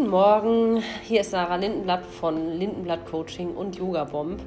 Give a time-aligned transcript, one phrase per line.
[0.00, 4.40] Guten Morgen, hier ist Sarah Lindenblatt von Lindenblatt Coaching und Yoga Bomb.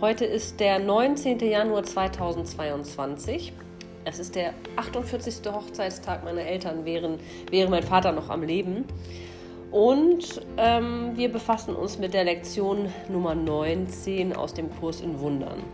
[0.00, 1.40] Heute ist der 19.
[1.40, 3.52] Januar 2022.
[4.06, 5.52] Es ist der 48.
[5.52, 7.18] Hochzeitstag meiner Eltern, wäre,
[7.50, 8.86] wäre mein Vater noch am Leben.
[9.70, 15.64] Und ähm, wir befassen uns mit der Lektion Nummer 19 aus dem Kurs in Wundern.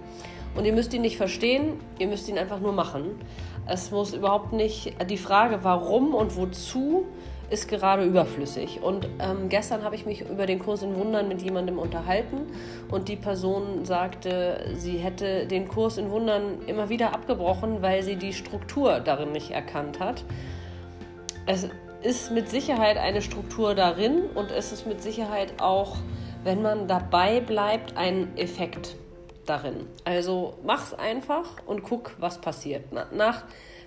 [0.57, 3.13] Und ihr müsst ihn nicht verstehen, ihr müsst ihn einfach nur machen.
[3.69, 7.07] Es muss überhaupt nicht die Frage, warum und wozu
[7.51, 8.83] ist gerade überflüssig.
[8.83, 12.47] Und ähm, gestern habe ich mich über den Kurs in Wundern mit jemandem unterhalten
[12.91, 18.17] und die Person sagte, sie hätte den Kurs in Wundern immer wieder abgebrochen, weil sie
[18.17, 20.25] die Struktur darin nicht erkannt hat.
[21.47, 21.69] Es
[22.03, 25.97] ist mit Sicherheit eine Struktur darin und es ist mit Sicherheit auch,
[26.43, 28.97] wenn man dabei bleibt, ein Effekt
[29.47, 29.87] darin.
[30.05, 32.85] Also mach's einfach und guck, was passiert.
[33.13, 33.45] Nach,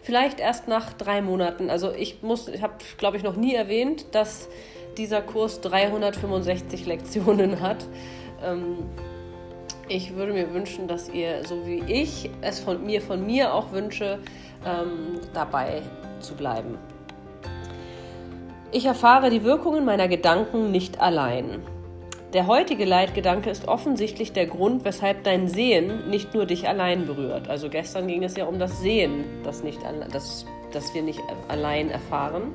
[0.08, 1.70] vielleicht erst nach drei Monaten.
[1.70, 4.48] Also ich muss, ich habe, glaube ich, noch nie erwähnt, dass
[4.98, 7.86] dieser Kurs 365 Lektionen hat.
[8.42, 8.86] Ähm,
[9.90, 13.74] ich würde mir wünschen, dass ihr, so wie ich es von mir, von mir auch
[13.74, 14.20] wünsche,
[14.66, 15.82] ähm, dabei
[16.22, 16.78] zu bleiben.
[18.72, 21.62] Ich erfahre die Wirkungen meiner Gedanken nicht allein.
[22.34, 27.48] Der heutige Leitgedanke ist offensichtlich der Grund, weshalb dein Sehen nicht nur dich allein berührt.
[27.48, 29.80] Also gestern ging es ja um das Sehen, das, nicht,
[30.12, 32.52] das, das wir nicht allein erfahren.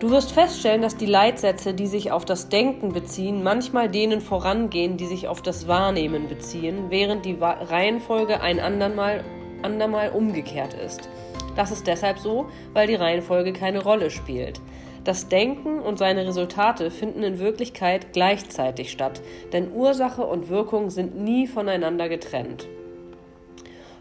[0.00, 4.96] Du wirst feststellen, dass die Leitsätze, die sich auf das Denken beziehen, manchmal denen vorangehen,
[4.96, 9.22] die sich auf das Wahrnehmen beziehen, während die Reihenfolge ein andermal,
[9.62, 11.08] andermal umgekehrt ist.
[11.54, 14.60] Das ist deshalb so, weil die Reihenfolge keine Rolle spielt.
[15.04, 19.20] Das Denken und seine Resultate finden in Wirklichkeit gleichzeitig statt,
[19.52, 22.68] denn Ursache und Wirkung sind nie voneinander getrennt.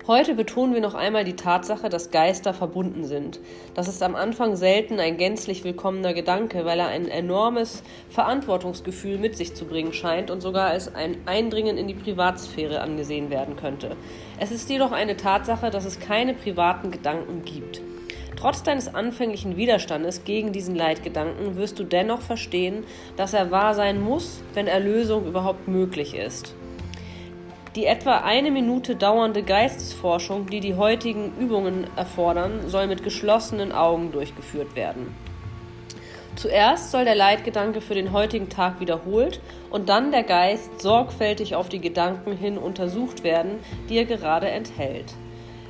[0.06, 3.40] Heute betonen wir noch einmal die Tatsache, dass Geister verbunden sind.
[3.76, 9.38] Das ist am Anfang selten ein gänzlich willkommener Gedanke, weil er ein enormes Verantwortungsgefühl mit
[9.38, 13.96] sich zu bringen scheint und sogar als ein Eindringen in die Privatsphäre angesehen werden könnte.
[14.40, 17.82] Es ist jedoch eine Tatsache, dass es keine privaten Gedanken gibt.
[18.36, 22.86] Trotz deines anfänglichen Widerstandes gegen diesen Leitgedanken wirst du dennoch verstehen,
[23.18, 26.56] dass er wahr sein muss, wenn Erlösung überhaupt möglich ist.
[27.76, 34.12] Die etwa eine Minute dauernde Geistesforschung, die die heutigen Übungen erfordern, soll mit geschlossenen Augen
[34.12, 35.16] durchgeführt werden.
[36.36, 39.40] Zuerst soll der Leitgedanke für den heutigen Tag wiederholt
[39.70, 43.60] und dann der Geist sorgfältig auf die Gedanken hin untersucht werden,
[43.90, 45.14] die er gerade enthält.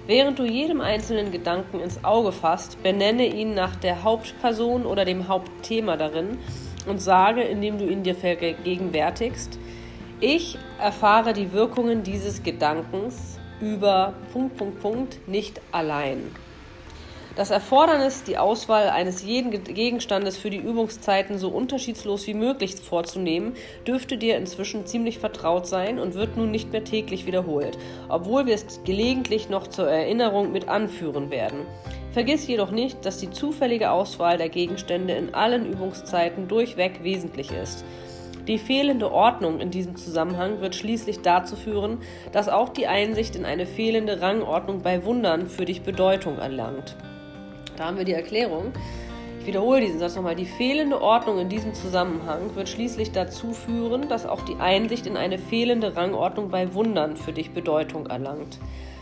[0.07, 5.27] Während du jedem einzelnen Gedanken ins Auge fasst, benenne ihn nach der Hauptperson oder dem
[5.27, 6.39] Hauptthema darin
[6.87, 9.59] und sage, indem du ihn dir vergegenwärtigst,
[10.19, 16.23] ich erfahre die Wirkungen dieses Gedankens über Punkt, Punkt, Punkt nicht allein.
[17.37, 23.53] Das Erfordernis, die Auswahl eines jeden Gegenstandes für die Übungszeiten so unterschiedslos wie möglich vorzunehmen,
[23.87, 27.77] dürfte dir inzwischen ziemlich vertraut sein und wird nun nicht mehr täglich wiederholt,
[28.09, 31.65] obwohl wir es gelegentlich noch zur Erinnerung mit anführen werden.
[32.11, 37.85] Vergiss jedoch nicht, dass die zufällige Auswahl der Gegenstände in allen Übungszeiten durchweg wesentlich ist.
[38.45, 41.99] Die fehlende Ordnung in diesem Zusammenhang wird schließlich dazu führen,
[42.33, 46.97] dass auch die Einsicht in eine fehlende Rangordnung bei Wundern für dich Bedeutung erlangt.
[47.77, 48.73] Da haben wir die Erklärung.
[49.39, 50.35] Ich wiederhole diesen Satz nochmal.
[50.35, 55.17] Die fehlende Ordnung in diesem Zusammenhang wird schließlich dazu führen, dass auch die Einsicht in
[55.17, 58.59] eine fehlende Rangordnung bei Wundern für dich Bedeutung erlangt.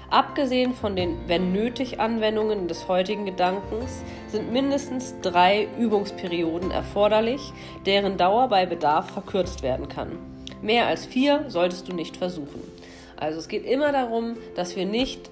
[0.09, 7.53] Abgesehen von den wenn nötig Anwendungen des heutigen Gedankens sind mindestens drei Übungsperioden erforderlich,
[7.85, 10.13] deren Dauer bei Bedarf verkürzt werden kann.
[10.61, 12.61] Mehr als vier solltest du nicht versuchen.
[13.17, 15.29] Also es geht immer darum, dass wir nicht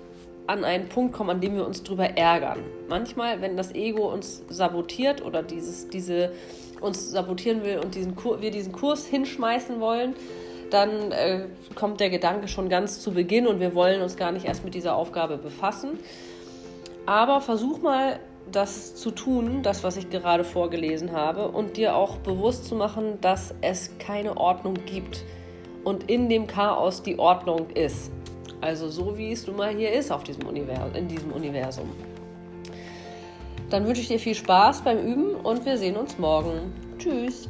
[0.48, 2.60] an einen Punkt kommen, an dem wir uns drüber ärgern.
[2.90, 6.32] Manchmal, wenn das Ego uns sabotiert oder dieses, diese
[6.82, 10.16] uns sabotieren will und diesen wir diesen Kurs hinschmeißen wollen,
[10.70, 14.46] dann äh, kommt der Gedanke schon ganz zu Beginn und wir wollen uns gar nicht
[14.46, 16.00] erst mit dieser Aufgabe befassen.
[17.06, 18.20] Aber versuch mal,
[18.52, 23.20] das zu tun, das, was ich gerade vorgelesen habe, und dir auch bewusst zu machen,
[23.22, 25.24] dass es keine Ordnung gibt
[25.84, 28.12] und in dem Chaos die Ordnung ist.
[28.62, 31.92] Also so wie es nun mal hier ist auf diesem Univers in diesem Universum.
[33.70, 36.74] Dann wünsche ich dir viel Spaß beim Üben und wir sehen uns morgen.
[36.98, 37.50] Tschüss.